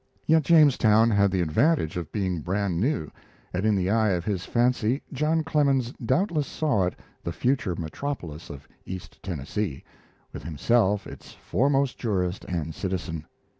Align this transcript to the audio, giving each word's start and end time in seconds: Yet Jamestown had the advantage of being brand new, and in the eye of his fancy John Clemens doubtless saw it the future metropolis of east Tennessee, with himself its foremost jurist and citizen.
Yet 0.25 0.41
Jamestown 0.45 1.11
had 1.11 1.29
the 1.29 1.41
advantage 1.43 1.95
of 1.95 2.11
being 2.11 2.39
brand 2.39 2.79
new, 2.79 3.11
and 3.53 3.67
in 3.67 3.75
the 3.75 3.91
eye 3.91 4.09
of 4.09 4.25
his 4.25 4.45
fancy 4.45 5.03
John 5.13 5.43
Clemens 5.43 5.93
doubtless 6.03 6.47
saw 6.47 6.85
it 6.85 6.95
the 7.23 7.31
future 7.31 7.75
metropolis 7.75 8.49
of 8.49 8.67
east 8.83 9.21
Tennessee, 9.21 9.83
with 10.33 10.41
himself 10.41 11.05
its 11.05 11.33
foremost 11.33 11.99
jurist 11.99 12.45
and 12.45 12.73
citizen. 12.73 13.27